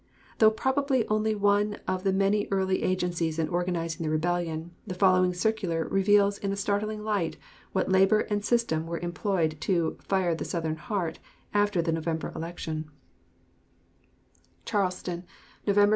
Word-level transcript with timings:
Though 0.39 0.49
probably 0.49 1.05
only 1.09 1.35
one 1.35 1.77
of 1.87 2.03
the 2.03 2.11
many 2.11 2.47
early 2.49 2.81
agencies 2.81 3.37
in 3.37 3.47
organizing 3.49 4.03
the 4.03 4.09
rebellion, 4.09 4.71
the 4.87 4.95
following 4.95 5.31
circular 5.31 5.87
reveals 5.87 6.39
in 6.39 6.51
a 6.51 6.55
startling 6.55 7.03
light 7.03 7.37
what 7.71 7.87
labor 7.87 8.21
and 8.21 8.43
system 8.43 8.87
were 8.87 8.97
employed 8.97 9.57
to 9.61 9.99
"fire 10.01 10.33
the 10.33 10.43
Southern 10.43 10.77
heart" 10.77 11.19
after 11.53 11.83
the 11.83 11.91
November 11.91 12.31
election: 12.35 12.89
[Illustration: 14.65 15.23
GENERAL 15.67 15.81
HENRY 15.81 15.83
A. 15.83 15.89